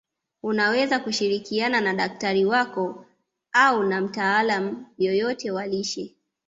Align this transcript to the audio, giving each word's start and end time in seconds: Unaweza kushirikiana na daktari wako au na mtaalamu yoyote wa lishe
Unaweza 0.43 0.99
kushirikiana 0.99 1.81
na 1.81 1.93
daktari 1.93 2.45
wako 2.45 3.05
au 3.51 3.83
na 3.83 4.01
mtaalamu 4.01 4.85
yoyote 4.97 5.51
wa 5.51 5.67
lishe 5.67 6.15